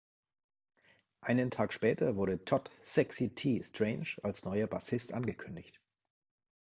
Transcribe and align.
Einen 1.21 1.51
Tag 1.51 1.73
später 1.73 2.15
wurde 2.15 2.43
Todd 2.43 2.71
"Sexy 2.83 3.35
T" 3.35 3.61
Strange 3.61 4.15
als 4.23 4.43
neuer 4.45 4.65
Bassist 4.65 5.13
angekündigt. 5.13 5.79